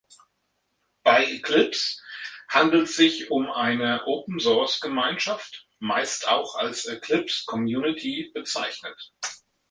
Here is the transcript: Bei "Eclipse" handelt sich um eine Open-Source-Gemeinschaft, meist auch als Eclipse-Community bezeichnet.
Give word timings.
Bei 1.03 1.23
"Eclipse" 1.25 2.01
handelt 2.49 2.87
sich 2.89 3.29
um 3.29 3.51
eine 3.51 4.03
Open-Source-Gemeinschaft, 4.07 5.67
meist 5.77 6.27
auch 6.27 6.55
als 6.55 6.87
Eclipse-Community 6.87 8.31
bezeichnet. 8.33 8.97